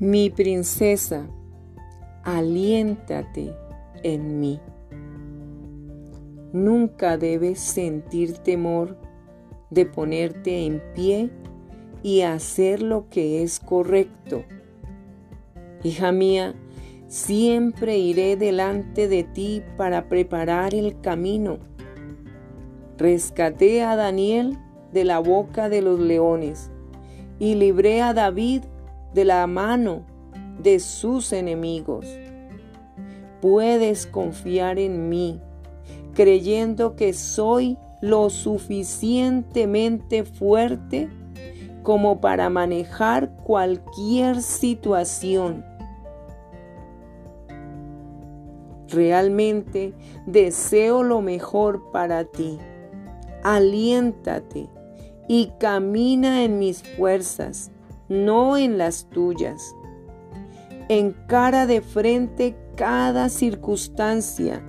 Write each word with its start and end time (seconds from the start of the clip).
Mi 0.00 0.30
princesa, 0.30 1.26
aliéntate 2.22 3.52
en 4.04 4.38
mí. 4.38 4.60
Nunca 6.52 7.18
debes 7.18 7.58
sentir 7.58 8.34
temor 8.34 8.96
de 9.70 9.86
ponerte 9.86 10.64
en 10.66 10.80
pie 10.94 11.30
y 12.04 12.20
hacer 12.20 12.80
lo 12.80 13.08
que 13.08 13.42
es 13.42 13.58
correcto. 13.58 14.44
Hija 15.82 16.12
mía, 16.12 16.54
siempre 17.08 17.98
iré 17.98 18.36
delante 18.36 19.08
de 19.08 19.24
ti 19.24 19.64
para 19.76 20.08
preparar 20.08 20.74
el 20.74 21.00
camino. 21.00 21.58
Rescaté 22.98 23.82
a 23.82 23.96
Daniel 23.96 24.58
de 24.92 25.02
la 25.02 25.18
boca 25.18 25.68
de 25.68 25.82
los 25.82 25.98
leones 25.98 26.70
y 27.40 27.56
libré 27.56 28.00
a 28.00 28.14
David 28.14 28.62
de 29.14 29.24
la 29.24 29.46
mano 29.46 30.02
de 30.58 30.80
sus 30.80 31.32
enemigos. 31.32 32.06
Puedes 33.40 34.06
confiar 34.06 34.78
en 34.78 35.08
mí, 35.08 35.40
creyendo 36.14 36.96
que 36.96 37.12
soy 37.12 37.78
lo 38.00 38.30
suficientemente 38.30 40.24
fuerte 40.24 41.08
como 41.82 42.20
para 42.20 42.50
manejar 42.50 43.30
cualquier 43.44 44.42
situación. 44.42 45.64
Realmente 48.88 49.94
deseo 50.26 51.02
lo 51.02 51.20
mejor 51.20 51.90
para 51.92 52.24
ti. 52.24 52.58
Aliéntate 53.44 54.68
y 55.28 55.52
camina 55.58 56.42
en 56.42 56.58
mis 56.58 56.82
fuerzas, 56.82 57.70
no 58.08 58.56
en 58.56 58.78
las 58.78 59.08
tuyas. 59.10 59.74
Encara 60.88 61.66
de 61.66 61.80
frente 61.80 62.56
cada 62.76 63.28
circunstancia, 63.28 64.62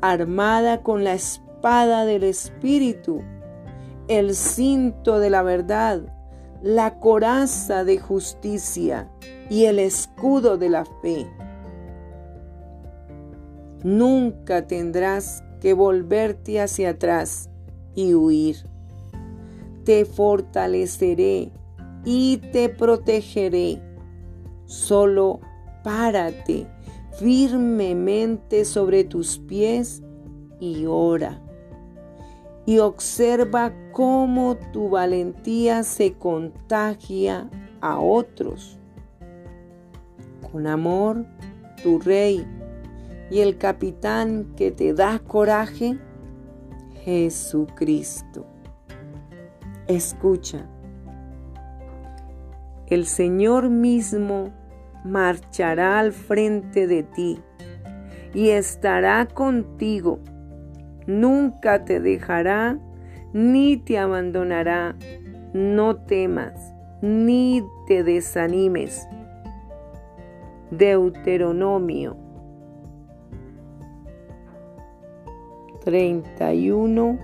armada 0.00 0.82
con 0.82 1.04
la 1.04 1.14
espada 1.14 2.04
del 2.04 2.24
Espíritu, 2.24 3.22
el 4.08 4.34
cinto 4.34 5.18
de 5.18 5.30
la 5.30 5.42
verdad, 5.42 6.02
la 6.62 6.98
coraza 7.00 7.84
de 7.84 7.98
justicia 7.98 9.10
y 9.48 9.64
el 9.64 9.78
escudo 9.78 10.58
de 10.58 10.68
la 10.68 10.84
fe. 10.84 11.26
Nunca 13.82 14.66
tendrás 14.66 15.42
que 15.60 15.72
volverte 15.72 16.60
hacia 16.60 16.90
atrás 16.90 17.48
y 17.94 18.14
huir 18.14 18.70
te 19.84 20.04
fortaleceré 20.04 21.50
y 22.04 22.38
te 22.52 22.68
protegeré. 22.68 23.82
Solo 24.64 25.40
párate 25.82 26.66
firmemente 27.18 28.64
sobre 28.64 29.04
tus 29.04 29.38
pies 29.38 30.02
y 30.58 30.86
ora. 30.86 31.40
Y 32.66 32.78
observa 32.78 33.72
cómo 33.92 34.56
tu 34.72 34.90
valentía 34.90 35.82
se 35.82 36.12
contagia 36.14 37.50
a 37.80 37.98
otros. 37.98 38.78
Con 40.52 40.66
amor, 40.66 41.26
tu 41.82 41.98
rey 41.98 42.46
y 43.30 43.40
el 43.40 43.58
capitán 43.58 44.52
que 44.56 44.70
te 44.70 44.92
da 44.92 45.18
coraje, 45.18 45.98
Jesucristo. 47.04 48.46
Escucha. 49.86 50.68
El 52.90 53.06
Señor 53.06 53.70
mismo 53.70 54.50
marchará 55.04 56.00
al 56.00 56.12
frente 56.12 56.88
de 56.88 57.04
ti 57.04 57.40
y 58.34 58.50
estará 58.50 59.26
contigo. 59.26 60.18
Nunca 61.06 61.84
te 61.84 62.00
dejará 62.00 62.78
ni 63.32 63.76
te 63.76 63.96
abandonará. 63.96 64.96
No 65.52 65.96
temas 65.96 66.74
ni 67.00 67.64
te 67.86 68.02
desanimes. 68.02 69.06
Deuteronomio 70.72 72.16
31, 75.84 77.18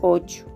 8 0.00 0.46